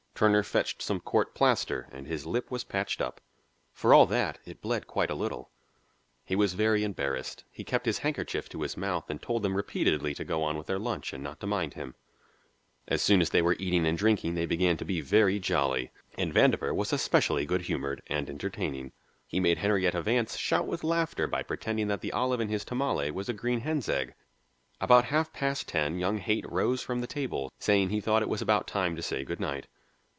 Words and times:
Turner 0.13 0.43
fetched 0.43 0.83
some 0.83 0.99
court 0.99 1.33
plaster, 1.33 1.87
and 1.91 2.05
his 2.05 2.27
lip 2.27 2.51
was 2.51 2.63
patched 2.63 3.01
up. 3.01 3.19
For 3.73 3.91
all 3.91 4.05
that, 4.05 4.37
it 4.45 4.61
bled 4.61 4.85
quite 4.85 5.09
a 5.09 5.15
little. 5.15 5.49
He 6.23 6.35
was 6.35 6.53
very 6.53 6.83
embarrassed; 6.83 7.43
he 7.49 7.63
kept 7.63 7.87
his 7.87 7.97
handkerchief 7.97 8.47
to 8.49 8.61
his 8.61 8.77
mouth 8.77 9.09
and 9.09 9.19
told 9.19 9.41
them 9.41 9.55
repeatedly 9.57 10.13
to 10.13 10.23
go 10.23 10.43
on 10.43 10.59
with 10.59 10.67
their 10.67 10.77
lunch 10.77 11.11
and 11.11 11.23
not 11.23 11.39
to 11.39 11.47
mind 11.47 11.73
him. 11.73 11.95
As 12.87 13.01
soon 13.01 13.19
as 13.19 13.31
they 13.31 13.41
were 13.41 13.55
eating 13.57 13.87
and 13.87 13.97
drinking 13.97 14.35
they 14.35 14.45
began 14.45 14.77
to 14.77 14.85
be 14.85 15.01
very 15.01 15.39
jolly, 15.39 15.89
and 16.19 16.31
Vandover 16.31 16.71
was 16.71 16.93
especially 16.93 17.47
good 17.47 17.61
humoured 17.63 18.03
and 18.05 18.29
entertaining. 18.29 18.91
He 19.25 19.39
made 19.39 19.57
Henrietta 19.57 20.03
Vance 20.03 20.37
shout 20.37 20.67
with 20.67 20.83
laughter 20.83 21.25
by 21.25 21.41
pretending 21.41 21.87
that 21.87 22.01
the 22.01 22.13
olive 22.13 22.39
in 22.39 22.47
his 22.49 22.63
tamale 22.63 23.09
was 23.09 23.27
a 23.27 23.33
green 23.33 23.61
hen's 23.61 23.89
egg. 23.89 24.13
About 24.79 25.05
half 25.05 25.33
past 25.33 25.67
ten 25.67 25.97
young 25.97 26.19
Haight 26.19 26.47
rose 26.47 26.83
from 26.83 27.01
the 27.01 27.07
table 27.07 27.51
saying 27.57 27.89
he 27.89 27.99
thought 28.01 28.21
it 28.21 28.29
was 28.29 28.43
about 28.43 28.67
time 28.67 28.95
to 28.95 29.01
say 29.01 29.23
good 29.23 29.39
night. 29.39 29.65